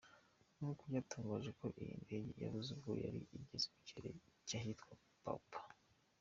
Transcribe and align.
Nkuko 0.57 0.81
byatangajwe 0.89 1.51
ngo 1.57 1.67
iyi 1.83 1.95
ndege 2.03 2.31
yabuze 2.43 2.69
ubwo 2.75 2.91
yari 3.03 3.19
igeze 3.37 3.65
mu 3.73 3.79
kirere 3.87 4.19
cy’ahitwa 4.47 4.93
Papua. 5.23 5.69